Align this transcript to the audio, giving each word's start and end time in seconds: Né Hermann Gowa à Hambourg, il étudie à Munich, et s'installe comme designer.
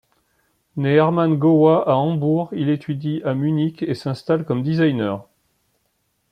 Né 0.77 0.95
Hermann 0.95 1.35
Gowa 1.37 1.87
à 1.87 1.93
Hambourg, 1.93 2.49
il 2.53 2.69
étudie 2.71 3.21
à 3.23 3.35
Munich, 3.35 3.83
et 3.83 3.93
s'installe 3.93 4.45
comme 4.45 4.63
designer. 4.63 5.27